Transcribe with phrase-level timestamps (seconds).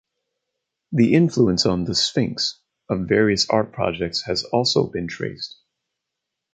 [0.91, 2.59] The influence on "The Sphinx"
[2.89, 5.57] of various art objects has also been traced.